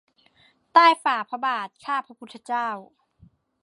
[0.73, 2.69] ใต้ฝ่าพระบาท ข้าพระพุทธเจ้า